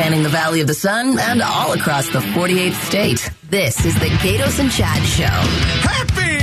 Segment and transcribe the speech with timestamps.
[0.00, 3.30] spanning the Valley of the Sun and all across the 48th state.
[3.50, 5.24] This is the Gaydos and Chad Show.
[5.84, 6.40] Happy,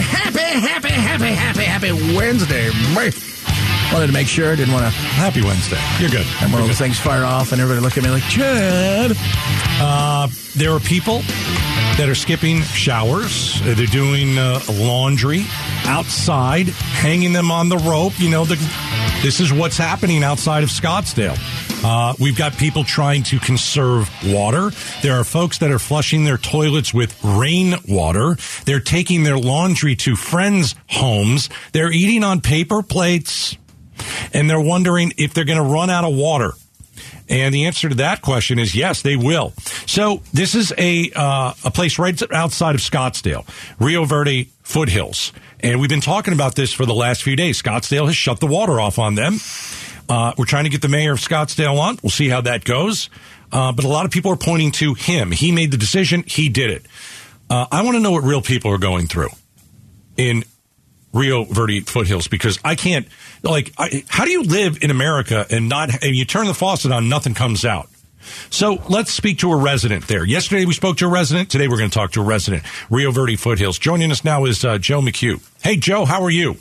[0.00, 2.70] happy, happy, happy, happy, happy Wednesday.
[3.92, 4.54] Wanted to make sure.
[4.54, 4.90] Didn't want to.
[4.90, 5.80] Happy Wednesday.
[5.98, 6.26] You're good.
[6.40, 9.16] And one of those things fire off, and everybody look at me like Chad.
[9.80, 11.22] Uh, there are people
[12.00, 13.60] that are skipping showers.
[13.60, 15.44] Uh, They're doing uh, laundry
[15.84, 18.18] outside, hanging them on the rope.
[18.18, 18.54] You know, the,
[19.22, 21.36] this is what's happening outside of Scottsdale.
[21.84, 24.70] Uh, we've got people trying to conserve water.
[25.02, 28.38] There are folks that are flushing their toilets with rainwater.
[28.64, 31.50] They're taking their laundry to friends' homes.
[31.72, 33.58] They're eating on paper plates.
[34.32, 36.54] And they're wondering if they're going to run out of water.
[37.30, 39.52] And the answer to that question is yes, they will.
[39.90, 43.44] So this is a uh, a place right outside of Scottsdale,
[43.80, 47.60] Rio Verde foothills, and we've been talking about this for the last few days.
[47.60, 49.38] Scottsdale has shut the water off on them.
[50.08, 51.98] Uh, we're trying to get the mayor of Scottsdale on.
[52.04, 53.10] We'll see how that goes.
[53.50, 55.32] Uh, but a lot of people are pointing to him.
[55.32, 56.22] He made the decision.
[56.24, 56.86] He did it.
[57.50, 59.30] Uh, I want to know what real people are going through
[60.16, 60.44] in
[61.12, 63.08] Rio Verde foothills because I can't
[63.42, 66.92] like I, how do you live in America and not and you turn the faucet
[66.92, 67.88] on nothing comes out.
[68.50, 70.24] So let's speak to a resident there.
[70.24, 71.50] Yesterday we spoke to a resident.
[71.50, 72.64] Today we're going to talk to a resident.
[72.90, 73.78] Rio Verde foothills.
[73.78, 75.40] Joining us now is uh, Joe McHugh.
[75.62, 76.56] Hey Joe, how are you?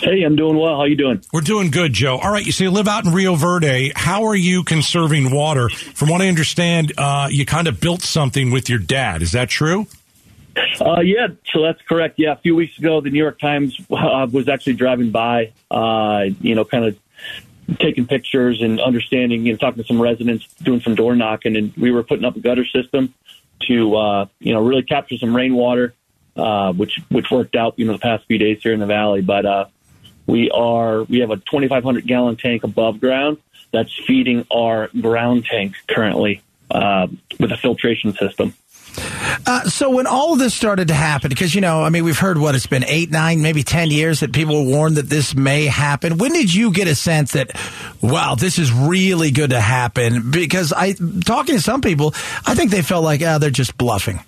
[0.00, 0.76] Hey, I'm doing well.
[0.76, 1.22] How you doing?
[1.32, 2.18] We're doing good, Joe.
[2.18, 3.92] All right, you say you live out in Rio Verde.
[3.94, 5.68] How are you conserving water?
[5.68, 9.22] From what I understand, uh, you kind of built something with your dad.
[9.22, 9.86] Is that true?
[10.80, 12.18] Uh, yeah, so that's correct.
[12.18, 16.26] Yeah, a few weeks ago, the New York Times uh, was actually driving by, uh,
[16.40, 16.98] you know, kind of
[17.78, 21.72] taking pictures and understanding, you know, talking to some residents, doing some door knocking, and
[21.76, 23.14] we were putting up a gutter system
[23.60, 25.94] to, uh, you know, really capture some rainwater,
[26.36, 29.22] uh, which which worked out, you know, the past few days here in the valley.
[29.22, 29.66] But uh,
[30.26, 33.38] we are we have a 2,500 gallon tank above ground
[33.72, 38.54] that's feeding our ground tank currently uh, with a filtration system.
[39.46, 42.18] Uh, so when all of this started to happen, because you know, I mean, we've
[42.18, 45.34] heard what it's been eight, nine, maybe ten years that people were warned that this
[45.34, 46.18] may happen.
[46.18, 47.50] When did you get a sense that,
[48.00, 50.30] wow, this is really good to happen?
[50.30, 50.94] Because I,
[51.24, 52.14] talking to some people,
[52.46, 54.20] I think they felt like, ah, they're just bluffing.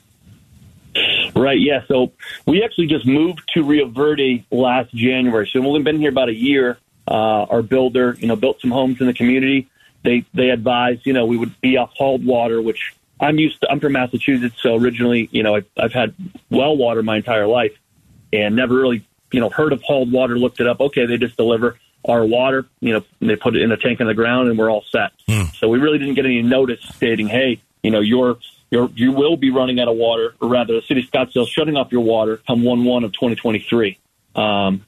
[1.34, 1.60] Right.
[1.60, 1.82] Yeah.
[1.86, 2.12] So
[2.46, 5.46] we actually just moved to Rio Verde last January.
[5.52, 6.78] So we've only been here about a year.
[7.06, 9.68] Uh, our builder, you know, built some homes in the community.
[10.02, 13.70] They they advised, you know, we would be off hauled water, which I'm used to.
[13.70, 16.14] I'm from Massachusetts, so originally, you know, I've, I've had
[16.50, 17.72] well water my entire life,
[18.32, 20.38] and never really, you know, heard of hauled water.
[20.38, 20.80] Looked it up.
[20.80, 22.66] Okay, they just deliver our water.
[22.80, 24.84] You know, and they put it in a tank on the ground, and we're all
[24.90, 25.12] set.
[25.54, 28.36] So we really didn't get any notice stating, hey, you know, you're
[28.70, 31.76] you're you will be running out of water, or rather, the city of Scottsdale shutting
[31.76, 33.98] off your water come one one of 2023.
[34.34, 34.84] Um,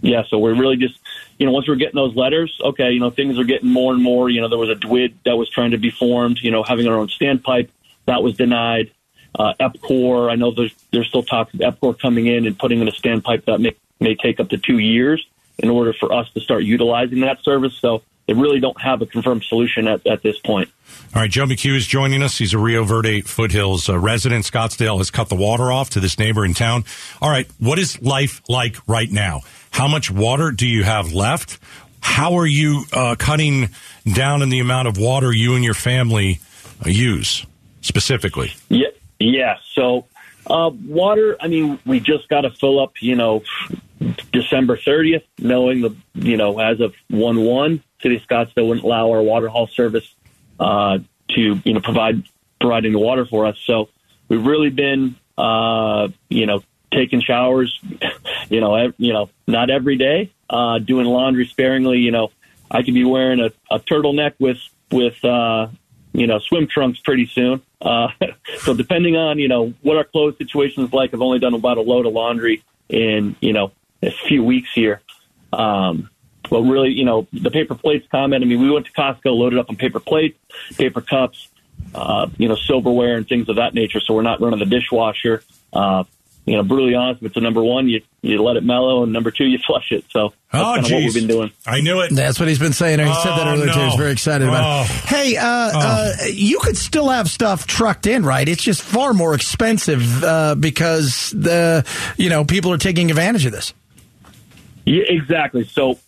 [0.00, 0.94] yeah, so we're really just,
[1.38, 4.02] you know, once we're getting those letters, okay, you know, things are getting more and
[4.02, 4.28] more.
[4.28, 6.88] You know, there was a DWID that was trying to be formed, you know, having
[6.88, 7.68] our own standpipe.
[8.06, 8.90] That was denied.
[9.38, 12.88] Uh, EPCOR, I know there's, there's still talks of EPCOR coming in and putting in
[12.88, 15.24] a standpipe that may, may take up to two years
[15.58, 17.74] in order for us to start utilizing that service.
[17.74, 20.68] So they really don't have a confirmed solution at, at this point.
[21.14, 22.36] All right, Joe McHugh is joining us.
[22.36, 24.44] He's a Rio Verde foothills uh, resident.
[24.44, 26.84] Scottsdale has cut the water off to this neighboring town.
[27.22, 29.40] All right, what is life like right now?
[29.70, 31.58] How much water do you have left?
[32.00, 33.70] How are you uh, cutting
[34.12, 36.40] down in the amount of water you and your family
[36.84, 37.46] uh, use
[37.80, 38.52] specifically?
[38.68, 39.56] Yeah, yeah.
[39.72, 40.04] So
[40.46, 41.38] uh, water.
[41.40, 43.00] I mean, we just got to fill up.
[43.00, 43.42] You know,
[44.32, 49.10] December 30th, knowing the you know as of one one, City of Scottsdale wouldn't allow
[49.10, 50.14] our water haul service
[50.60, 50.98] uh,
[51.30, 52.22] to you know provide
[52.60, 53.58] providing the water for us.
[53.64, 53.88] So
[54.28, 57.78] we've really been uh, you know taking showers,
[58.48, 61.98] you know, ev- you know, not every day, uh, doing laundry sparingly.
[61.98, 62.30] You know,
[62.70, 64.58] I could be wearing a, a turtleneck with
[64.90, 65.68] with uh,
[66.12, 67.62] you know swim trunks pretty soon.
[67.80, 68.08] Uh,
[68.58, 71.78] so depending on you know what our clothes situation is like, I've only done about
[71.78, 73.72] a load of laundry in you know
[74.02, 75.00] a few weeks here.
[75.52, 76.10] Um,
[76.50, 78.42] but really, you know, the paper plates comment.
[78.42, 80.38] I mean, we went to Costco, loaded up on paper plates,
[80.76, 81.48] paper cups,
[81.94, 84.00] uh, you know, silverware and things of that nature.
[84.00, 85.42] So we're not running the dishwasher.
[85.72, 86.04] Uh,
[86.46, 89.12] you know, brutally honest, if it's a number one, you you let it mellow, and
[89.12, 90.04] number two, you flush it.
[90.08, 91.50] So that's Oh, kind of what we've been doing.
[91.66, 92.10] I knew it.
[92.14, 92.98] That's what he's been saying.
[93.00, 93.78] He said that Oh, earlier too.
[93.78, 93.84] no.
[93.90, 94.90] He's very excited about it.
[94.90, 94.94] Oh.
[95.06, 98.48] Hey, uh, uh, you could still have stuff trucked in, right?
[98.48, 101.84] It's just far more expensive uh, because the
[102.16, 103.74] you know people are taking advantage of this.
[104.88, 105.64] Yeah, exactly.
[105.64, 105.98] So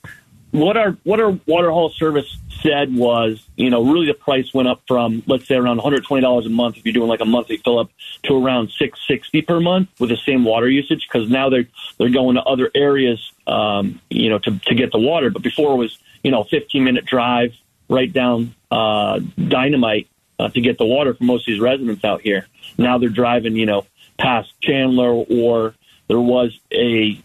[0.53, 4.69] what our what our water haul service said was, you know, really the price went
[4.69, 7.79] up from let's say around $120 a month if you're doing like a monthly fill
[7.79, 7.91] up
[8.23, 11.69] to around 660 per month with the same water usage because now they're
[11.99, 15.29] they're going to other areas, um, you know, to to get the water.
[15.29, 17.53] But before it was, you know, 15 minute drive
[17.91, 22.23] right down uh, dynamite uh, to get the water for most of these residents out
[22.23, 22.47] here.
[22.79, 23.85] Now they're driving, you know,
[24.19, 25.75] past Chandler, or
[26.09, 27.23] there was a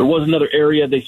[0.00, 1.06] there was another area they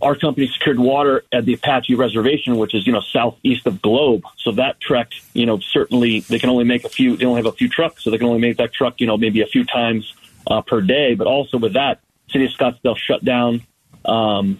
[0.00, 4.24] our company secured water at the Apache Reservation, which is you know southeast of Globe.
[4.38, 7.16] So that trek, you know, certainly they can only make a few.
[7.16, 9.16] They only have a few trucks, so they can only make that truck, you know,
[9.16, 10.12] maybe a few times
[10.48, 11.14] uh, per day.
[11.14, 13.62] But also with that, City of Scottsdale shut down
[14.04, 14.58] um,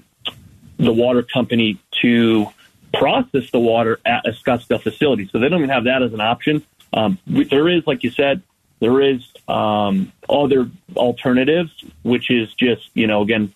[0.77, 2.47] the water company to
[2.95, 5.29] process the water at a Scottsdale facility.
[5.33, 6.65] So they don't even have that as an option.
[6.93, 8.41] Um, there is, like you said,
[8.83, 11.71] there is um, other alternatives,
[12.03, 13.53] which is just you know again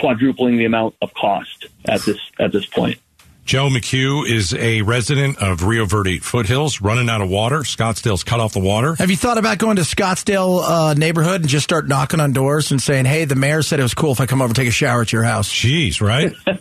[0.00, 2.98] quadrupling the amount of cost at this at this point.
[3.44, 7.58] Joe McHugh is a resident of Rio Verde foothills, running out of water.
[7.58, 8.94] Scottsdale's cut off the water.
[8.94, 12.70] Have you thought about going to Scottsdale uh, neighborhood and just start knocking on doors
[12.70, 14.68] and saying, "Hey, the mayor said it was cool if I come over and take
[14.68, 15.52] a shower at your house"?
[15.52, 16.32] Jeez, right?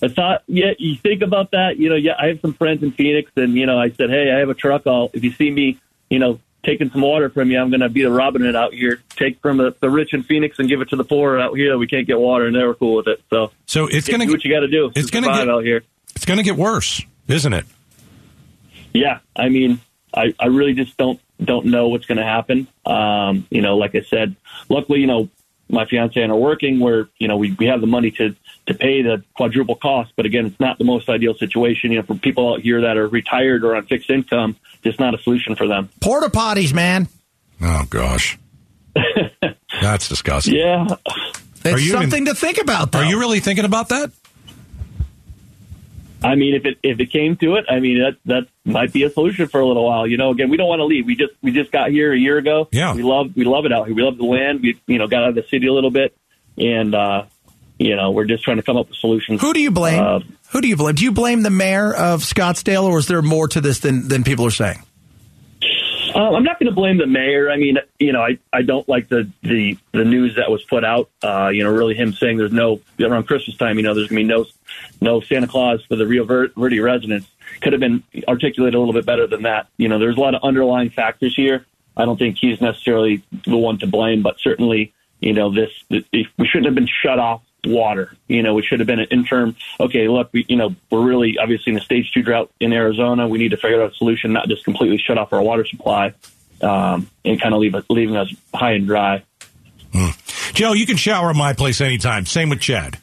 [0.00, 1.78] I thought, yeah, you think about that.
[1.78, 4.30] You know, yeah, I have some friends in Phoenix, and you know, I said, hey,
[4.30, 4.86] I have a truck.
[4.86, 7.88] I'll if you see me, you know, taking some water from you, I'm going to
[7.88, 9.00] be the Robin Hood out here.
[9.10, 11.76] Take from the, the rich in Phoenix and give it to the poor out here.
[11.78, 13.22] We can't get water, and they were cool with it.
[13.30, 14.90] So, so it's going to what you got to do.
[14.94, 15.82] It's going to get out here.
[16.14, 17.64] It's going to get worse, isn't it?
[18.92, 19.80] Yeah, I mean,
[20.14, 22.66] I, I really just don't don't know what's going to happen.
[22.84, 24.34] Um, you know, like I said,
[24.68, 25.28] luckily, you know,
[25.68, 28.34] my fiance and I are working where you know we, we have the money to
[28.66, 30.12] to pay the quadruple cost.
[30.16, 31.92] But again, it's not the most ideal situation.
[31.92, 35.14] You know, for people out here that are retired or on fixed income, it's not
[35.14, 35.90] a solution for them.
[36.00, 37.08] Porta potties, man.
[37.60, 38.38] Oh gosh,
[39.80, 40.54] that's disgusting.
[40.54, 40.86] Yeah,
[41.64, 42.92] it's something to think about.
[42.92, 43.00] Though.
[43.00, 44.12] Are you really thinking about that?
[46.22, 49.04] I mean, if it if it came to it, I mean that that might be
[49.04, 50.06] a solution for a little while.
[50.06, 51.06] You know, again, we don't want to leave.
[51.06, 52.68] We just we just got here a year ago.
[52.72, 53.94] Yeah, we love we love it out here.
[53.94, 54.60] We love the land.
[54.60, 56.16] We you know got out of the city a little bit,
[56.56, 57.26] and uh,
[57.78, 59.40] you know we're just trying to come up with solutions.
[59.40, 60.02] Who do you blame?
[60.02, 60.20] Uh,
[60.50, 60.96] Who do you blame?
[60.96, 64.24] Do you blame the mayor of Scottsdale, or is there more to this than than
[64.24, 64.82] people are saying?
[66.14, 67.50] Um, I'm not going to blame the mayor.
[67.50, 70.84] I mean, you know, I, I don't like the, the, the news that was put
[70.84, 71.10] out.
[71.22, 73.76] Uh, you know, really him saying there's no around Christmas time.
[73.76, 74.46] You know, there's going to be no
[75.00, 77.28] no Santa Claus for the Rio Verde residents.
[77.60, 79.68] Could have been articulated a little bit better than that.
[79.76, 81.66] You know, there's a lot of underlying factors here.
[81.96, 86.26] I don't think he's necessarily the one to blame, but certainly, you know, this we
[86.46, 88.14] shouldn't have been shut off water.
[88.28, 89.56] You know, it should have been an interim.
[89.80, 93.28] Okay, look, we, you know, we're really obviously in a stage two drought in Arizona.
[93.28, 96.14] We need to figure out a solution, not just completely shut off our water supply
[96.60, 99.22] um, and kind of leave leaving us high and dry.
[99.92, 100.52] Mm.
[100.54, 102.26] Joe, you can shower at my place anytime.
[102.26, 102.98] Same with Chad.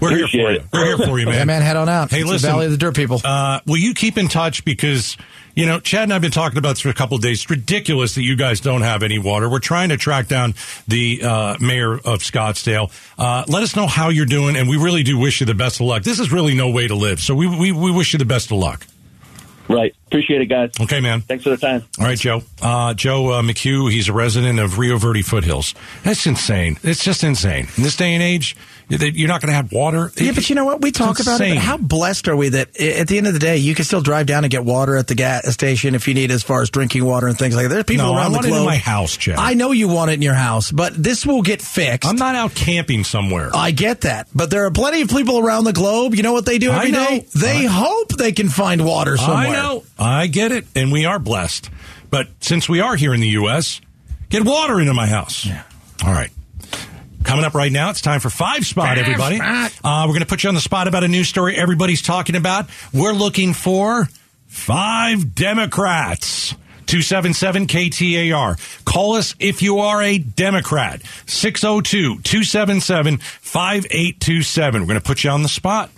[0.00, 0.60] We're here for you.
[0.72, 1.34] We're here for you, man.
[1.34, 2.10] Yeah, man, head on out.
[2.10, 3.20] Hey, it's listen, Valley of the Dirt People.
[3.22, 5.18] Uh, will you keep in touch because
[5.54, 7.42] you know, Chad and I've been talking about this for a couple of days.
[7.42, 9.48] It's ridiculous that you guys don't have any water.
[9.48, 10.54] We're trying to track down
[10.88, 12.90] the uh, mayor of Scottsdale.
[13.18, 15.80] Uh, let us know how you're doing, and we really do wish you the best
[15.80, 16.02] of luck.
[16.02, 18.50] This is really no way to live, so we, we, we wish you the best
[18.50, 18.86] of luck.
[19.68, 19.94] Right.
[20.10, 20.72] Appreciate it, guys.
[20.80, 21.20] Okay, man.
[21.20, 21.84] Thanks for the time.
[22.00, 22.42] All right, Joe.
[22.60, 25.72] Uh, Joe uh, McHugh, he's a resident of Rio Verde Foothills.
[26.02, 26.78] That's insane.
[26.82, 27.68] It's just insane.
[27.76, 28.56] In this day and age,
[28.88, 30.10] you're not going to have water.
[30.16, 30.80] Yeah, but you know what?
[30.80, 31.56] We talk about it.
[31.56, 34.26] how blessed are we that at the end of the day, you can still drive
[34.26, 37.04] down and get water at the gas station if you need, as far as drinking
[37.04, 37.68] water and things like that.
[37.68, 38.58] There's people no, around I want the globe.
[38.58, 39.36] It in my house, Chad.
[39.38, 42.08] I know you want it in your house, but this will get fixed.
[42.08, 43.50] I'm not out camping somewhere.
[43.54, 46.16] I get that, but there are plenty of people around the globe.
[46.16, 47.26] You know what they do every day?
[47.36, 49.46] They I, hope they can find water somewhere.
[49.46, 49.84] I know.
[50.00, 51.70] I get it, and we are blessed.
[52.10, 53.80] But since we are here in the U.S.,
[54.30, 55.44] get water into my house.
[55.46, 55.62] Yeah.
[56.04, 56.30] All right.
[57.22, 59.38] Coming up right now, it's time for Five Spot, everybody.
[59.84, 62.34] Uh, we're going to put you on the spot about a news story everybody's talking
[62.34, 62.66] about.
[62.94, 64.08] We're looking for
[64.46, 66.54] five Democrats.
[66.86, 68.84] 277 KTAR.
[68.84, 71.02] Call us if you are a Democrat.
[71.26, 74.80] 602 277 5827.
[74.80, 75.90] We're going to put you on the spot.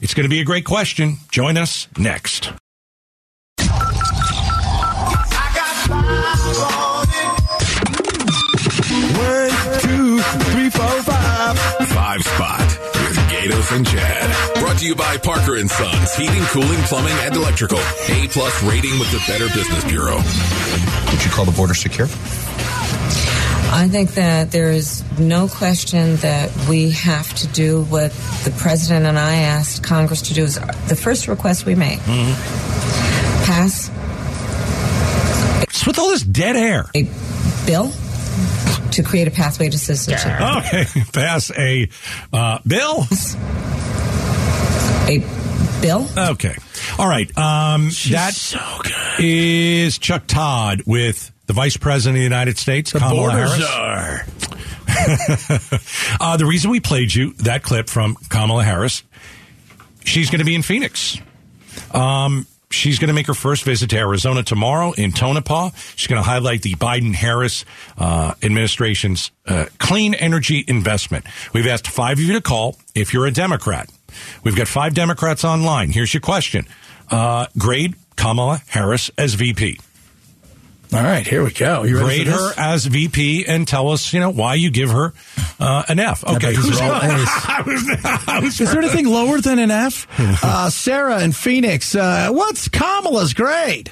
[0.00, 1.16] It's going to be a great question.
[1.32, 2.52] Join us next.
[10.56, 11.58] Three, four, five.
[11.88, 14.58] Five spot with Gaydos and Chad.
[14.60, 17.78] Brought to you by Parker and Sons, heating, cooling, plumbing, and electrical.
[17.78, 20.16] A plus rating with the Better Business Bureau.
[20.16, 22.08] Would you call the border secure?
[23.68, 28.10] I think that there is no question that we have to do what
[28.44, 30.44] the president and I asked Congress to do.
[30.44, 33.44] Is the first request we make mm-hmm.
[33.44, 33.90] pass.
[35.86, 36.86] What's with all this dead air?
[36.94, 37.04] A
[37.66, 37.92] bill
[38.92, 40.40] to create a pathway to citizenship.
[40.40, 41.88] Okay, pass a
[42.32, 43.06] uh, bill.
[45.08, 45.24] A
[45.80, 46.06] bill.
[46.32, 46.56] Okay,
[46.98, 47.28] all right.
[47.38, 48.58] Um, that so
[49.20, 53.62] is Chuck Todd with the Vice President of the United States, the Kamala Harris.
[56.20, 59.04] uh, the reason we played you that clip from Kamala Harris
[60.06, 61.18] she's going to be in Phoenix.
[61.92, 65.70] Um, she's going to make her first visit to Arizona tomorrow in Tonopah.
[65.94, 67.64] She's going to highlight the Biden Harris
[67.98, 71.24] uh, administration's uh, clean energy investment.
[71.52, 73.90] We've asked five of you to call if you're a Democrat.
[74.44, 75.90] We've got five Democrats online.
[75.90, 76.66] Here's your question
[77.10, 79.78] uh, Grade Kamala Harris as VP.
[80.92, 81.82] All right, here we go.
[81.82, 85.12] You ready Grade her as VP and tell us, you know, why you give her
[85.58, 86.24] uh, an F.
[86.24, 87.02] Okay, bet who's all A's.
[87.04, 90.06] I was, I was Is there anything lower than an F?
[90.42, 91.94] Uh, Sarah in Phoenix.
[91.94, 93.90] Uh, what's Kamala's grade?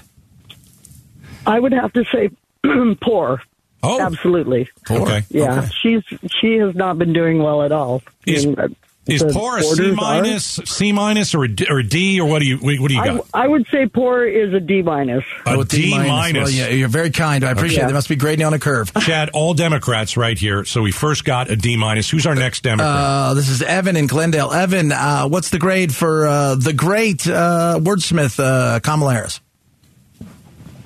[1.46, 2.30] I would have to say
[3.02, 3.42] poor.
[3.82, 4.70] Oh, Absolutely.
[4.90, 5.22] okay.
[5.28, 5.68] Yeah, Okay.
[5.82, 6.02] she's
[6.40, 8.02] she has not been doing well at all.
[8.26, 8.68] I Is- mean, uh,
[9.06, 12.38] Is poor a C minus, C minus, or a D, or a D, or what
[12.38, 13.26] do you what do you I, got?
[13.34, 15.25] I would say poor is a D minus.
[15.44, 16.44] A Oh, D minus.
[16.44, 17.44] Well, yeah, you're very kind.
[17.44, 17.87] I appreciate it.
[17.88, 18.90] They must be grading on a curve.
[19.00, 20.64] Chad, all Democrats right here.
[20.64, 22.08] So we first got a D minus.
[22.08, 22.88] Who's our next Democrat?
[22.88, 24.50] Uh, this is Evan in Glendale.
[24.52, 29.40] Evan, uh, what's the grade for uh, the great uh, wordsmith uh, Kamala Harris?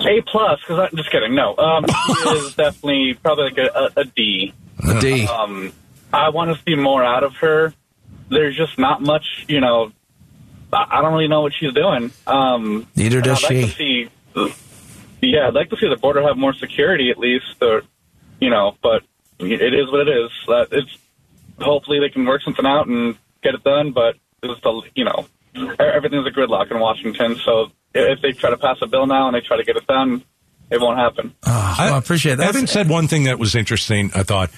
[0.00, 1.34] A plus, because I'm just kidding.
[1.37, 1.84] No, um,
[2.34, 4.52] is definitely probably like a, a, a D.
[4.88, 5.26] A D.
[5.26, 5.72] Um,
[6.12, 7.75] I want to see more out of her.
[8.28, 9.92] There's just not much, you know.
[10.73, 12.11] I I don't really know what she's doing.
[12.26, 14.11] Um, Neither does I'd like she.
[14.35, 14.58] to see,
[15.23, 17.82] yeah, I'd like to see the border have more security at least, or
[18.40, 18.76] you know.
[18.82, 19.02] But
[19.38, 20.30] it is what it is.
[20.47, 20.97] Uh, It's
[21.61, 23.92] hopefully they can work something out and get it done.
[23.92, 25.26] But it's the you know
[25.78, 27.37] everything's a gridlock in Washington.
[27.44, 29.87] So if they try to pass a bill now and they try to get it
[29.87, 30.23] done,
[30.70, 31.35] it won't happen.
[31.47, 32.49] Oh, well, I appreciate that.
[32.49, 34.11] Evan said one thing that was interesting.
[34.14, 34.50] I thought,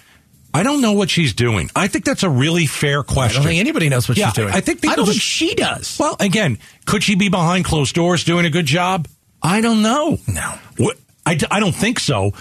[0.52, 1.70] I don't know what she's doing.
[1.76, 3.40] I think that's a really fair question.
[3.40, 4.52] I don't think anybody knows what Yeah, she's doing.
[4.52, 5.96] I think I don't just- think she does.
[5.98, 9.06] well, again, could she be behind closed doors doing a good job?
[9.42, 10.18] I don't know.
[10.26, 10.54] No.
[10.76, 12.32] What, I, I don't think so.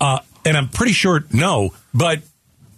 [0.00, 2.20] Uh, and I'm pretty sure no, but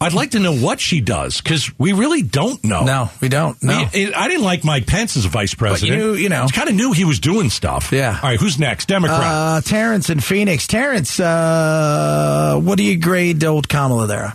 [0.01, 2.85] I'd like to know what she does because we really don't know.
[2.85, 3.61] No, we don't.
[3.63, 3.75] No.
[3.75, 6.01] I, mean, I didn't like Mike Pence as a vice president.
[6.01, 6.47] you- you know.
[6.53, 7.93] kind of knew he was doing stuff.
[7.93, 8.19] Yeah.
[8.23, 8.87] All right, who's next?
[8.87, 9.21] Democrat.
[9.21, 10.67] Uh, Terrence in Phoenix.
[10.67, 14.35] Terrence, uh, what do you grade old Kamala there?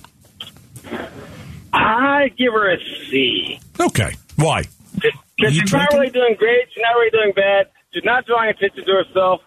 [1.73, 2.77] I give her a
[3.09, 3.59] C.
[3.79, 4.13] okay.
[4.35, 4.63] Why?
[4.95, 6.67] Because You she's not really doing great.
[6.73, 7.67] She's not really doing bad.
[7.93, 9.41] She's not drawing attention to herself.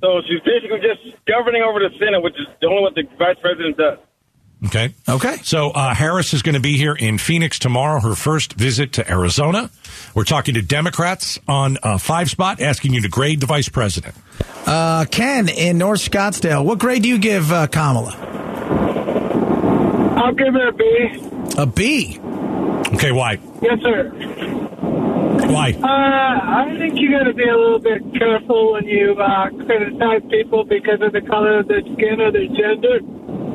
[0.00, 3.36] So she's basically just governing over the Senate, which is the only what the vice
[3.40, 3.98] president does.
[4.66, 4.94] Okay.
[5.08, 5.36] Okay.
[5.42, 8.00] So uh, Harris is going to be here in Phoenix tomorrow.
[8.00, 9.70] Her first visit to Arizona.
[10.14, 14.14] We're talking to Democrats on uh, Five Spot, asking you to grade the vice president.
[14.66, 16.64] Uh, Ken in North Scottsdale.
[16.64, 18.12] What grade do you give uh, Kamala?
[20.16, 20.84] I'll give her a B.
[21.58, 22.18] A B.
[22.94, 23.38] Okay, why?
[23.62, 24.10] Yes, sir.
[25.48, 25.72] Why?
[25.72, 30.22] Uh, I think you got to be a little bit careful when you uh, criticize
[30.30, 33.00] people because of the color of their skin or their gender.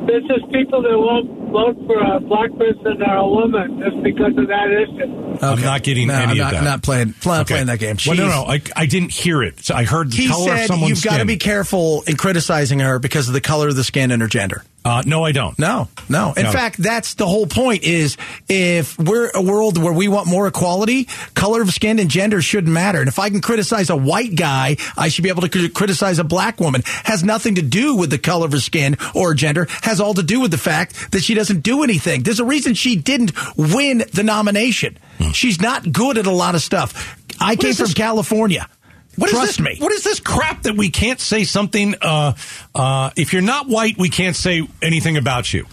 [0.06, 4.36] This is people that won't vote for a black person or a woman just because
[4.38, 5.38] of that issue.
[5.44, 6.64] I'm not getting no, any I'm of not, that.
[6.64, 7.54] Not playing, not Okay.
[7.54, 7.96] playing that game.
[8.06, 9.64] Well, no, no, I, I didn't hear it.
[9.64, 12.16] So I heard the He color of said someone's you've got to be careful in
[12.16, 14.64] criticizing her because of the color of the skin and her gender.
[14.88, 15.58] Uh, no, I don't.
[15.58, 16.32] No, no.
[16.36, 16.50] In No.
[16.52, 18.16] fact, that's the whole point is
[18.48, 22.72] if we're a world where we want more equality, color of skin and gender shouldn't
[22.72, 22.98] matter.
[23.00, 26.24] And if I can criticize a white guy, I should be able to criticize a
[26.24, 26.82] black woman.
[27.04, 29.66] Has nothing to do with the color of her skin or gender.
[29.82, 32.22] Has all to do with the fact that she doesn't do anything.
[32.22, 34.96] There's a reason she didn't win the nomination.
[35.32, 37.16] She's not good at a lot of stuff.
[37.40, 38.68] I came from California.
[39.18, 39.76] What is Trust this, me.
[39.78, 41.94] What is this crap that we can't say something?
[42.00, 42.34] Uh,
[42.74, 45.66] uh, if you're not white, we can't say anything about you.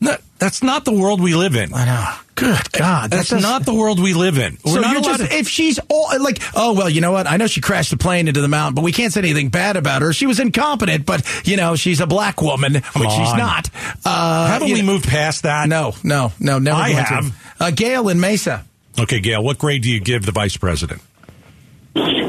[0.00, 1.74] No, that's not the world we live in.
[1.74, 2.14] I know.
[2.36, 3.10] Good God.
[3.10, 4.58] That's not the world we live in.
[4.64, 7.26] We're so not you're just to- if she's all like, oh well, you know what?
[7.26, 9.76] I know she crashed the plane into the mountain, but we can't say anything bad
[9.76, 10.12] about her.
[10.12, 13.68] She was incompetent, but you know she's a black woman, which she's not.
[14.04, 15.68] Uh, Haven't we know- moved past that?
[15.68, 16.80] No, no, no, never.
[16.80, 16.94] I to.
[17.02, 17.54] have.
[17.58, 18.64] Uh, Gail in Mesa.
[19.00, 21.02] Okay, Gail, what grade do you give the vice president?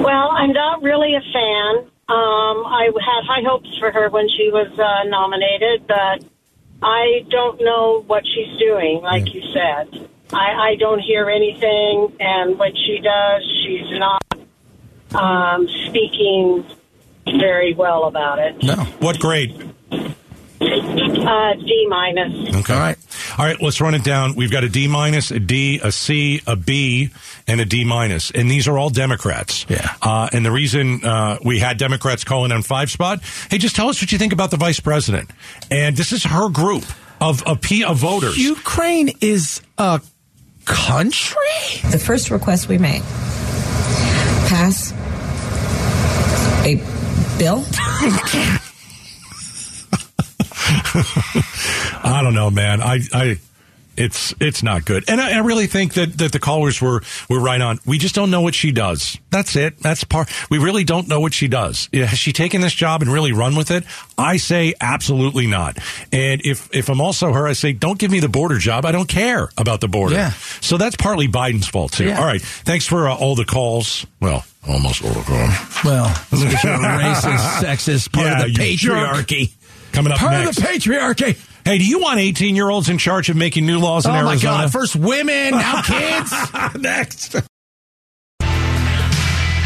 [0.10, 1.86] Well, I'm not really a fan.
[2.10, 6.26] Um, I had high hopes for her when she was uh, nominated, but
[6.82, 10.10] I don't know what she's doing, like you said.
[10.34, 14.24] I, I don't hear anything, and when she does, she's not
[15.14, 16.66] um, speaking
[17.28, 18.64] very well about it.
[18.64, 18.78] No.
[19.02, 19.62] What grade?
[19.92, 22.56] Uh, D minus.
[22.56, 22.74] Okay.
[22.74, 22.98] All right.
[23.38, 24.36] All right, let's run it down.
[24.36, 27.10] We've got a D minus, a D, a C, a B,
[27.48, 28.32] and a D minus.
[28.32, 29.66] And these are all Democrats.
[29.70, 29.94] Yeah.
[30.02, 33.90] Uh, and the reason uh, we had Democrats calling on five spot, hey, just tell
[33.90, 35.30] us what you think about the vice president.
[35.70, 36.86] And this is her group
[37.22, 38.38] of, of, P, of voters.
[38.38, 40.02] Ukraine is a
[40.66, 41.36] country.
[41.92, 43.02] The first request we made
[44.48, 44.94] pass
[46.66, 46.76] a
[47.38, 47.64] bill
[52.10, 52.82] I don't know, man.
[52.82, 53.40] I, I,
[53.98, 57.40] It's it's not good, and I, I really think that, that the callers were were
[57.42, 57.80] right on.
[57.86, 59.18] We just don't know what she does.
[59.30, 59.78] That's it.
[59.80, 60.30] That's part.
[60.50, 61.90] We really don't know what she does.
[61.92, 63.84] Has she taken this job and really run with it?
[64.18, 65.78] I say absolutely not.
[66.14, 68.86] And if if I'm also her, I say don't give me the border job.
[68.86, 70.16] I don't care about the border.
[70.16, 70.32] Yeah.
[70.62, 72.06] So that's partly Biden's fault too.
[72.06, 72.20] Yeah.
[72.22, 72.42] All right.
[72.42, 74.06] Thanks for uh, all the calls.
[74.22, 75.84] Well, almost all the calls.
[75.84, 79.52] Well, racist, sexist, part Yeah, of the patriarchy.
[79.92, 80.58] Coming up Part next.
[80.58, 81.38] of the patriarchy.
[81.70, 84.16] Hey, do you want 18 year olds in charge of making new laws in Oh
[84.24, 84.64] my Arizona?
[84.64, 84.72] God!
[84.72, 86.34] First women, now kids.
[86.82, 87.36] next.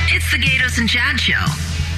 [0.10, 1.46] It's the Gaydos and Chad Show.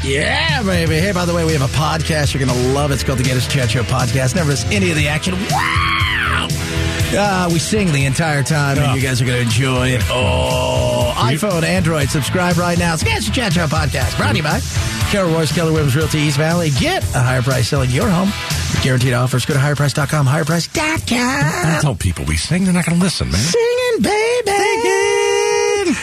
[0.08, 0.98] Yeah, baby.
[1.00, 2.36] Hey, by the way, we have a podcast.
[2.36, 2.94] You're going to love it.
[2.94, 4.36] It's called the Gators Chat Show Podcast.
[4.36, 5.34] Never miss any of the action.
[5.50, 6.48] Wow!
[7.18, 8.94] Uh, we sing the entire time, and Yeah.
[8.94, 10.04] you guys are going to enjoy it.
[10.10, 12.94] Oh, iPhone, Android, subscribe right now.
[12.94, 14.16] It's the Gators Chat Show Podcast.
[14.18, 14.60] Brought to you by
[15.10, 16.70] Carol Royse, Keller Williams Realty East Valley.
[16.80, 18.30] Get a higher price selling your home.
[18.82, 19.46] Guaranteed offers.
[19.46, 21.72] Go to higherprice.com, higherprice.com.
[21.72, 22.63] Don't tell people we sing.
[22.65, 23.39] They're not going to listen, man.
[23.39, 24.51] Singing, baby.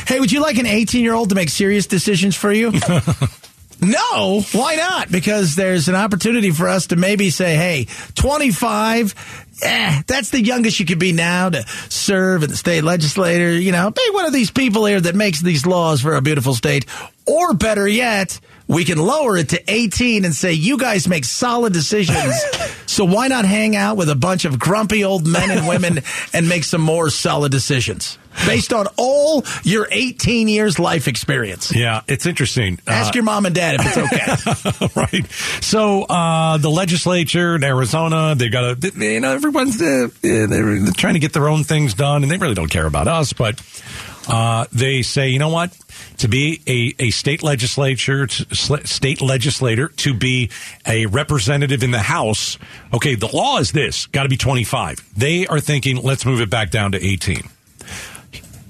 [0.06, 2.70] Hey, would you like an 18 year old to make serious decisions for you?
[3.80, 4.42] no.
[4.52, 5.10] Why not?
[5.10, 9.48] Because there's an opportunity for us to maybe say, hey, 25.
[9.62, 13.52] Eh, that's the youngest you could be now to serve in the state legislature.
[13.52, 16.54] You know, be one of these people here that makes these laws for a beautiful
[16.54, 16.86] state.
[17.26, 18.40] Or better yet,
[18.72, 22.34] we can lower it to 18 and say, you guys make solid decisions.
[22.86, 26.00] so why not hang out with a bunch of grumpy old men and women
[26.32, 31.74] and make some more solid decisions based on all your 18 years life experience?
[31.74, 32.78] Yeah, it's interesting.
[32.86, 34.88] Ask Uh, your mom and dad if it's okay.
[35.00, 35.30] right.
[35.62, 41.14] So uh, the legislature in Arizona, they got to, you know, everyone's uh, they're trying
[41.14, 43.32] to get their own things done, and they really don't care about us.
[43.34, 43.60] But
[44.28, 45.76] uh, they say, you know what?
[46.18, 50.50] To be a, a state legislature, state legislator, to be
[50.86, 52.58] a representative in the House.
[52.94, 54.98] Okay, the law is this: got to be twenty five.
[55.16, 57.42] They are thinking, let's move it back down to eighteen.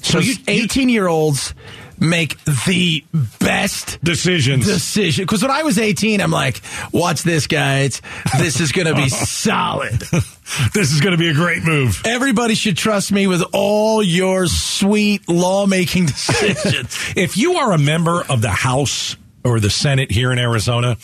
[0.02, 1.54] So you, 18 year olds
[2.02, 3.04] make the
[3.38, 4.66] best Decisions.
[4.66, 5.25] decision.
[5.25, 6.60] Because when I was 18, I'm like,
[6.93, 8.02] watch this, guys.
[8.38, 9.93] This is going to be solid.
[10.75, 12.02] this is going to be a great move.
[12.04, 16.97] Everybody should trust me with all your sweet lawmaking decisions.
[17.17, 20.97] If you are a member of the House or the Senate here in Arizona,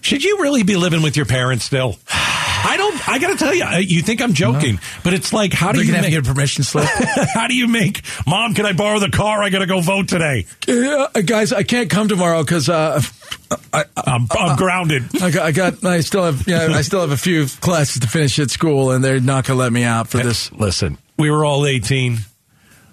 [0.00, 1.96] should you really be living with your parents still?
[2.64, 3.08] I don't.
[3.08, 5.86] I got to tell you, you think I'm joking, but it's like, how do They're
[5.86, 6.84] you going to have make, a permission slip.
[7.34, 8.02] how do you make?
[8.26, 9.42] Mom, can I borrow the car?
[9.42, 10.46] I got to go vote today.
[10.66, 13.00] yeah, guys, I can't come tomorrow because uh,
[13.72, 15.04] I, I'm, I'm grounded.
[15.22, 18.08] I got, I got, I still have, yeah, I still have a few classes to
[18.08, 20.52] finish at school, and they're not going to let me out for this.
[20.52, 22.18] Listen, we were all 18.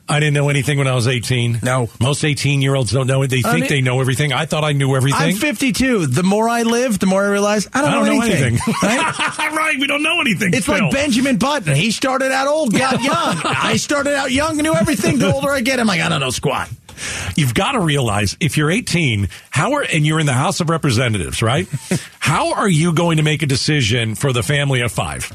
[0.09, 1.59] I didn't know anything when I was 18.
[1.63, 1.89] No.
[1.99, 3.27] Most 18 year olds don't know it.
[3.29, 4.31] They think mean- they know everything.
[4.31, 5.19] I thought I knew everything.
[5.19, 6.07] I'm 52.
[6.07, 8.57] The more I live, the more I realize I don't, I don't know anything.
[8.83, 9.37] right?
[9.51, 9.75] right.
[9.79, 10.53] We don't know anything.
[10.53, 10.79] It's still.
[10.79, 11.75] like Benjamin Button.
[11.75, 13.41] He started out old, got young.
[13.43, 15.19] I started out young and knew everything.
[15.19, 16.69] The older I get, I'm like, I don't know squat.
[17.35, 20.69] You've got to realize if you're 18, how are and you're in the House of
[20.69, 21.67] Representatives, right?
[22.19, 25.31] how are you going to make a decision for the family of five?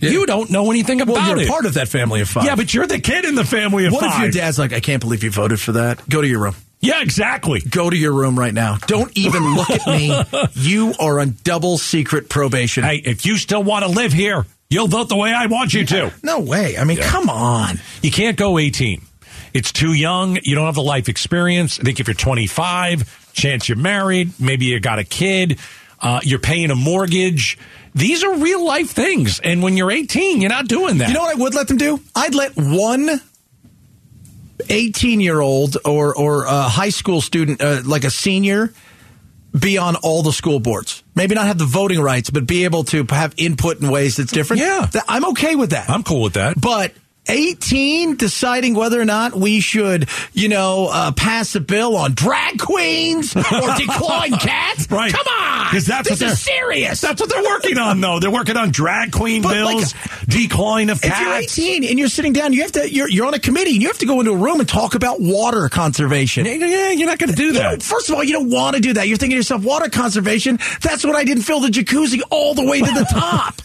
[0.00, 1.48] You don't know anything about Well, you're it.
[1.48, 2.44] part of that family of five.
[2.44, 4.80] yeah, but you're the kid in the family of what if your dad's like, I
[4.80, 6.08] can't believe you voted for that?
[6.08, 6.54] Go to your room.
[6.80, 7.60] yeah, exactly.
[7.60, 8.76] Go to your room right now.
[8.86, 10.22] Don't even look at me.
[10.54, 12.84] You are on double secret probation.
[12.84, 15.84] Hey, if you still want to live here, you'll vote the way I want you
[15.86, 16.12] to.
[16.22, 16.76] no way.
[16.76, 17.80] I mean, come on.
[18.02, 19.02] You can't go 18.
[19.54, 20.38] It's too young.
[20.42, 21.80] You don't have the life experience.
[21.80, 25.58] I think if you're 25, chance you're married, maybe you got a kid,
[26.00, 27.56] uh, you're paying a mortgage.
[27.96, 29.40] These are real life things.
[29.40, 31.08] And when you're 18, you're not doing that.
[31.08, 31.98] You know what I would let them do?
[32.14, 33.22] I'd let one
[34.68, 38.74] 18 year old or, or a high school student, uh, like a senior,
[39.58, 41.02] be on all the school boards.
[41.14, 44.30] Maybe not have the voting rights, but be able to have input in ways that's
[44.30, 44.60] different.
[44.60, 44.90] Yeah.
[45.08, 45.88] I'm okay with that.
[45.88, 46.60] I'm cool with that.
[46.60, 46.92] But
[47.28, 52.58] 18 deciding whether or not we should, you know, uh, pass a bill on drag
[52.58, 53.42] queens or
[53.78, 54.90] decline cats.
[54.90, 55.12] Right.
[55.12, 55.70] Come on.
[55.70, 57.00] 'Cause that's this what they're- is serious.
[57.00, 58.20] That's what they're working on, though.
[58.20, 59.94] They're working on drag queen But, like, bills,
[60.28, 61.20] decline of If cats.
[61.20, 62.92] you're 18 and you're sitting down, you have to.
[62.92, 64.94] You're, you're on a committee, and you have to go into a room and talk
[64.94, 66.46] about water conservation.
[66.46, 67.82] Yeah, you're not going to do You know, that.
[67.82, 69.08] first of all, you don't want to do that.
[69.08, 70.58] You're thinking to yourself, water conservation.
[70.82, 73.60] That's when I didn't fill the jacuzzi all the way to the top.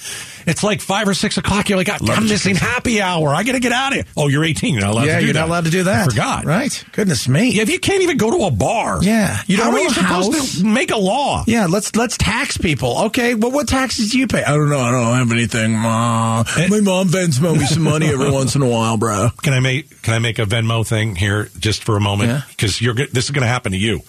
[0.52, 1.70] It's like five or six o'clock.
[1.70, 3.30] You're like, I'm missing happy hour.
[3.30, 4.04] I got to get out of here.
[4.18, 4.74] Oh, you're 18.
[4.74, 5.40] You're not allowed yeah, to do you're that.
[5.40, 6.02] not allowed to do that.
[6.02, 6.44] I forgot.
[6.44, 6.86] Right?
[6.92, 7.52] Goodness me.
[7.52, 9.02] Yeah, if you can't even go to a bar.
[9.02, 10.58] Yeah, you don't how are you supposed house.
[10.58, 11.46] to make a law?
[11.48, 13.06] Yeah, let's let's tax people.
[13.06, 14.44] Okay, well, what taxes do you pay?
[14.44, 14.82] I don't know.
[14.82, 15.72] I don't have anything.
[15.72, 16.44] Ma.
[16.58, 16.68] Eh.
[16.68, 19.30] My mom Venmo me some money every once in a while, bro.
[19.42, 22.30] Can I make Can I make a Venmo thing here just for a moment?
[22.30, 22.42] Yeah.
[22.50, 24.02] Because you're this is going to happen to you.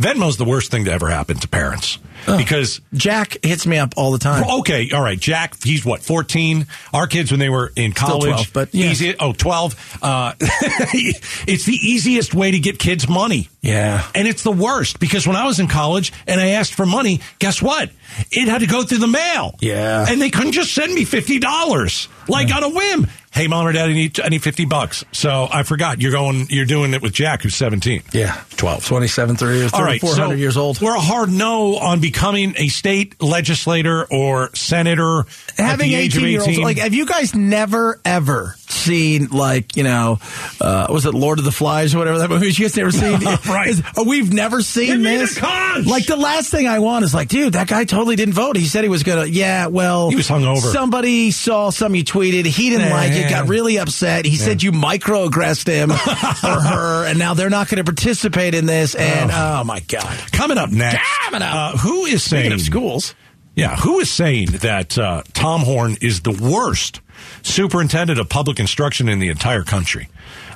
[0.00, 4.12] Venmo's the worst thing to ever happen to parents because Jack hits me up all
[4.12, 4.44] the time.
[4.60, 5.18] Okay, all right.
[5.18, 6.66] Jack, he's what, 14?
[6.92, 8.90] Our kids, when they were in college, 12, but yeah.
[8.90, 9.98] easy, oh, 12.
[10.02, 13.48] Uh, it's the easiest way to get kids money.
[13.60, 14.06] Yeah.
[14.14, 17.20] And it's the worst because when I was in college and I asked for money,
[17.38, 17.90] guess what?
[18.30, 19.56] It had to go through the mail.
[19.60, 20.06] Yeah.
[20.08, 23.06] And they couldn't just send me $50 like on a whim.
[23.32, 25.04] Hey, mom or dad, I need, I need 50 bucks.
[25.12, 26.00] So I forgot.
[26.00, 28.02] You're going, you're doing it with Jack, who's 17.
[28.12, 28.40] Yeah.
[28.56, 28.86] 12.
[28.86, 30.80] 27, 30, All right, 400 so years old.
[30.80, 35.24] We're a hard no on becoming a state legislator or senator
[35.56, 36.54] Having at the age 18 of year 18.
[36.54, 40.18] olds, like, have you guys never, ever seen, like, you know,
[40.60, 42.46] uh, was it Lord of the Flies or whatever that movie?
[42.46, 43.18] You guys never seen?
[43.48, 43.68] Right.
[43.68, 45.34] Is- oh, we've never seen Give this.
[45.36, 45.84] the!
[45.86, 48.56] Like, the last thing I want is like, dude, that guy totally didn't vote.
[48.56, 50.10] He said he was going to, yeah, well.
[50.10, 50.58] He was hungover.
[50.72, 52.46] Somebody saw something you tweeted.
[52.46, 54.24] He didn't Yeah, like it, got really upset.
[54.24, 55.90] He said you microaggressed him
[56.50, 58.94] or her, and now they're not going to participate in this.
[58.94, 60.18] And, oh, my God.
[60.32, 61.54] Coming up next, Coming up.
[61.54, 63.14] Uh, who is Speaking saying of schools.
[63.54, 67.00] Yeah, who is saying that uh, Tom Horne is the worst
[67.42, 70.08] superintendent of public instruction in the entire country?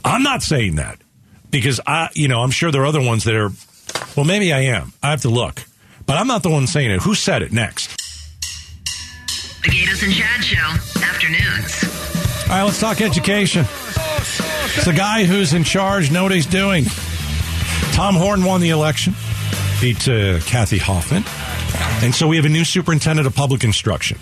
[0.05, 1.01] I'm not saying that
[1.51, 3.51] because I, you know, I'm sure there are other ones that are.
[4.17, 4.93] Well, maybe I am.
[5.03, 5.65] I have to look,
[6.07, 7.03] but I'm not the one saying it.
[7.03, 7.91] Who said it next?
[9.63, 12.49] The Gaydos and Chad Show, afternoons.
[12.51, 13.65] All right, let's talk education.
[14.75, 16.85] It's the guy who's in charge, know what he's doing.
[17.93, 19.15] Tom Horne won the election,
[19.83, 21.25] beat uh, Kathy Hoffman.
[22.05, 24.17] And so we have a new superintendent of public instruction.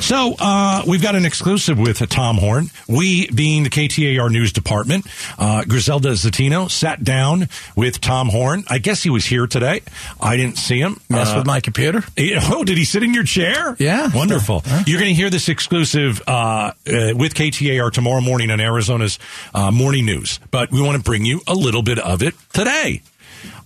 [0.00, 2.70] So uh, we've got an exclusive with uh, Tom Horne.
[2.88, 5.06] We, being the KTAR news department,
[5.38, 8.64] uh, Griselda Zetino sat down with Tom Horne.
[8.68, 9.82] I guess he was here today.
[10.18, 10.98] I didn't see him.
[11.10, 12.02] Mess Uh, with my computer.
[12.50, 13.76] Oh, did he sit in your chair?
[13.78, 14.10] Yeah.
[14.14, 14.62] Wonderful.
[14.86, 19.18] You're going to hear this exclusive uh, uh, with KTAR tomorrow morning on Arizona's
[19.54, 20.40] uh, morning news.
[20.50, 23.02] But we want to bring you a little bit of it today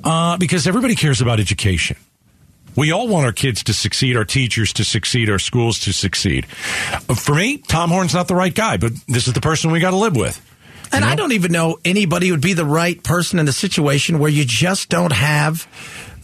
[0.06, 1.96] uh, because everybody cares about education.
[2.76, 6.46] We all want our kids to succeed, our teachers to succeed, our schools to succeed.
[6.46, 9.90] For me, Tom Horne's not the right guy, but this is the person we got
[9.90, 10.40] to live with.
[10.92, 14.30] And I don't even know anybody would be the right person in a situation where
[14.30, 15.66] you just don't have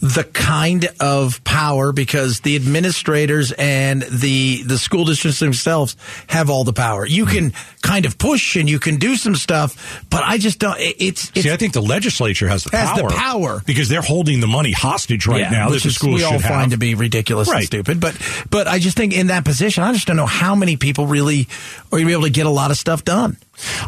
[0.03, 5.95] the kind of power because the administrators and the the school districts themselves
[6.27, 7.05] have all the power.
[7.07, 10.75] You can kind of push and you can do some stuff, but I just don't.
[10.77, 13.09] It's, it's See, I think the legislature has the Has power.
[13.09, 13.61] the power.
[13.65, 16.71] because they're holding the money hostage right Yeah, now which is we all should find
[16.71, 18.01] to be ridiculous and stupid.
[18.01, 18.17] But
[18.49, 21.47] but I just think in that position, I just don't know how many people really
[21.85, 23.37] are going to be able to get a lot of stuff done.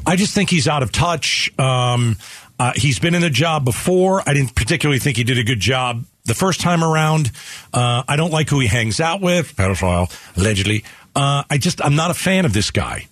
[0.06, 1.52] I just think he's out of touch.
[1.60, 2.16] Um,
[2.60, 4.22] uh, he's been in the job before.
[4.28, 7.32] I didn't particularly think he did a good job the first time around.
[7.74, 10.84] Uh, I don't like who he hangs out with, pedophile, allegedly.
[11.16, 13.08] Uh, I just, I'm not a fan of this guy.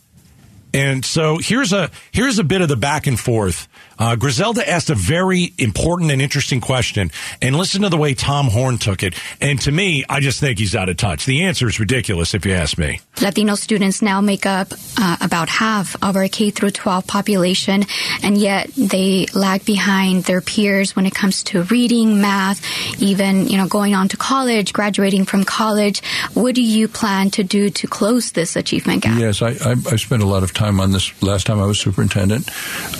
[0.73, 3.67] And so here's a here's a bit of the back and forth.
[3.99, 8.47] Uh, Griselda asked a very important and interesting question, and listen to the way Tom
[8.47, 9.15] Horne took it.
[9.41, 11.25] And to me, I just think he's out of touch.
[11.25, 12.99] The answer is ridiculous, if you ask me.
[13.21, 17.83] Latino students now make up uh, about half of our K through 12 population,
[18.23, 22.61] and yet they lag behind their peers when it comes to reading, math,
[23.01, 26.03] even you know going on to college, graduating from college.
[26.33, 29.19] What do you plan to do to close this achievement gap?
[29.19, 31.79] Yes, I, I, I spent a lot of time on this last time I was
[31.79, 32.49] superintendent.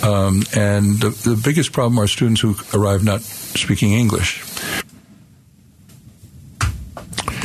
[0.04, 4.42] Um, and the, the biggest problem are students who arrive not speaking English.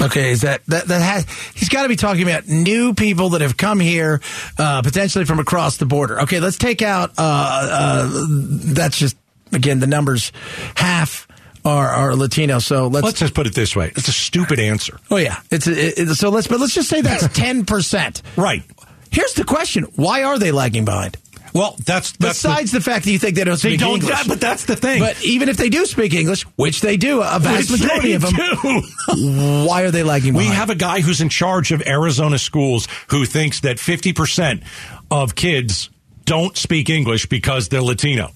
[0.01, 1.25] Okay, is that that that has
[1.55, 4.21] he's got to be talking about new people that have come here
[4.57, 6.21] uh, potentially from across the border.
[6.21, 9.17] Okay, let's take out uh, uh, that's just
[9.51, 10.31] again the numbers
[10.75, 11.27] half
[11.65, 12.59] are are Latino.
[12.59, 14.97] So let's Let's just put it this way: it's a stupid answer.
[15.11, 18.21] Oh yeah, it's it, it- so let's but let's just say that's ten percent.
[18.37, 18.63] Right.
[19.11, 21.17] Here's the question: Why are they lagging behind?
[21.53, 24.09] Well, that's, that's besides the, fact that you think they don't They speak don't- English.
[24.11, 24.99] yeah, but that's the thing.
[24.99, 28.21] But even if they do speak English, which they do, a vast Which majority of
[28.21, 28.81] them, do.
[29.67, 30.49] why are they lagging Behind?
[30.49, 34.63] We have a guy who's in charge of Arizona schools who thinks that 50%
[35.11, 35.89] of kids
[36.25, 38.31] don't speak English because they're Latino.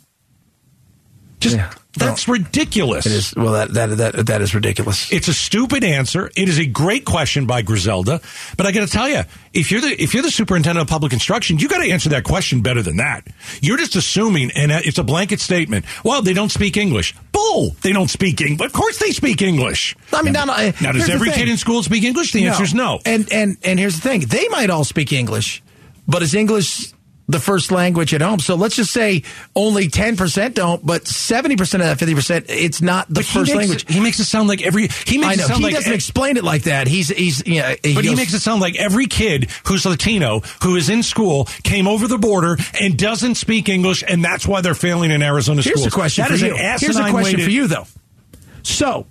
[1.40, 1.58] Just
[1.96, 3.06] that's ridiculous.
[3.06, 5.12] It is well that that that that is ridiculous.
[5.12, 6.32] It's a stupid answer.
[6.36, 8.20] It is a great question by Griselda,
[8.58, 9.22] but I got to tell you,
[9.54, 12.24] if you're the if you're the superintendent of public instruction, you got to answer that
[12.24, 13.28] question better than that.
[13.62, 15.86] You're just assuming, and it's a blanket statement.
[16.04, 17.16] Well, they don't speak English.
[17.32, 17.76] Bull.
[17.82, 18.66] They don't speak English.
[18.66, 19.96] Of course, they speak English.
[20.12, 22.32] I mean, now, now here's does every kid in school speak English?
[22.32, 23.00] The answer is no.
[23.06, 25.62] And and and here's the thing: they might all speak English,
[26.08, 26.94] but is English
[27.28, 28.40] the first language at home?
[28.40, 29.24] So let's just say
[29.56, 33.26] only ten percent don't, but seventy percent of that fifty percent, it's not the But
[33.26, 33.84] he first language.
[33.84, 34.90] it- he makes it sound like every.
[35.06, 36.88] He makes it sound he like doesn't e- explain it like that.
[36.88, 37.76] He's he's yeah.
[37.82, 41.46] But he goes- makes it sound like every kid who's Latino who is in school
[41.64, 45.62] came over the border and doesn't speak English, and that's why they're failing in Arizona
[45.62, 45.88] Here's schools.
[45.88, 46.56] a question That for is you.
[46.56, 47.88] Here's a question to- for you though.
[48.64, 49.08] So,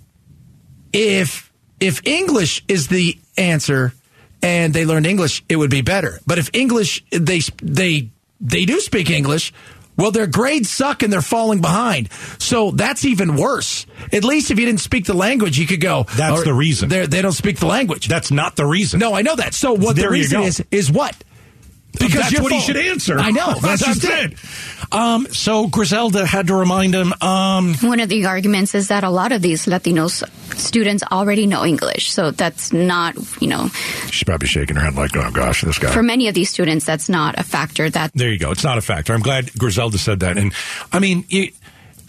[0.91, 3.93] if if English is the answer
[4.43, 6.19] and they learned English, it would be better.
[6.27, 9.53] But if English they they they do speak English,
[9.97, 12.11] well, their grades suck and they're falling behind.
[12.39, 13.85] So that's even worse.
[14.11, 16.05] At least if you didn't speak the language, you could go.
[16.15, 16.89] That's "Oh, the reason.
[16.89, 18.07] They don't speak the language.
[18.07, 18.99] That's not the reason.
[18.99, 19.53] No, I know that.
[19.53, 21.15] So what There the reason is is what?
[21.93, 23.17] Because that's you're what he should answer.
[23.19, 23.53] I know.
[23.61, 24.33] That's, That's, just that's it.
[24.33, 24.93] it.
[24.93, 27.13] Um, so Griselda had to remind him.
[27.21, 30.23] Um, One of the arguments is that a lot of these Latinos
[30.59, 33.67] students already know English, so that's not, you know,
[34.11, 36.85] she's probably shaking her head like, "Oh gosh, this guy." for many of these students,
[36.85, 37.89] that's not a factor.
[37.89, 38.51] That There you go.
[38.51, 39.13] It's not a factor.
[39.13, 40.37] I'm glad Griselda said that.
[40.37, 40.53] And
[40.91, 41.53] I mean, it,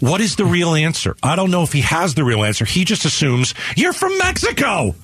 [0.00, 1.14] what is the real answer?
[1.22, 2.64] I don't know if he has the real answer.
[2.64, 4.94] He just assumes you're from Mexico,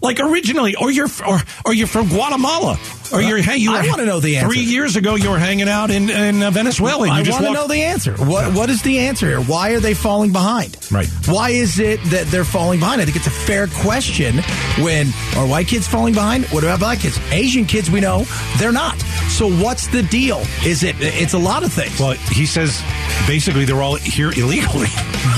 [0.00, 2.76] like originally, or you're or or you're from Guatemala,
[3.12, 4.48] or you're hey, you I wanna know the answer.
[4.48, 7.08] Three years ago, you were hanging out in in uh, Venezuela.
[7.08, 8.14] I want to know the answer.
[8.16, 9.40] What What is the answer here?
[9.40, 10.76] Why are they falling behind?
[10.90, 11.08] Right.
[11.26, 13.00] Why is it that they're falling behind?
[13.00, 14.38] I think it's a fair question.
[14.82, 16.44] When are white kids falling behind?
[16.46, 17.18] What about black kids?
[17.30, 18.24] Asian kids, we know
[18.58, 18.98] they're not.
[19.28, 20.42] So what's the deal?
[20.64, 20.96] Is it?
[20.98, 21.98] It's a lot of things.
[22.00, 22.82] Well, he says
[23.26, 24.88] basically they're all here illegally.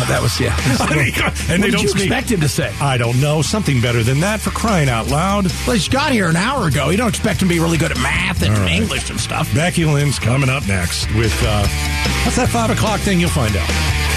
[0.09, 0.55] that was yeah.
[0.81, 2.03] I mean, and what they did don't you speak.
[2.05, 2.73] expect him to say?
[2.81, 5.47] I don't know something better than that for crying out loud.
[5.67, 6.91] Well, he's got here an hour ago.
[6.91, 8.73] You don't expect him to be really good at math and right.
[8.73, 9.53] English and stuff.
[9.55, 11.67] Becky Lynn's coming up next with uh,
[12.25, 13.21] what's that five o'clock thing?
[13.21, 14.10] You'll find out.